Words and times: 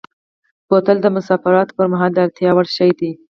بوتل 0.67 0.97
د 1.01 1.07
مسافرت 1.15 1.69
پر 1.77 1.85
مهال 1.91 2.11
د 2.13 2.17
اړتیا 2.25 2.49
وړ 2.53 2.67
شی 2.77 2.91
دی. 2.99 3.11